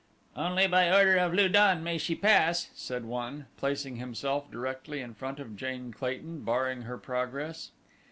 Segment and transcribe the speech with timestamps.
[0.35, 5.13] "Only by order of Lu don may she pass," said one, placing himself directly in
[5.13, 7.69] front of Jane Clayton, barring her progress.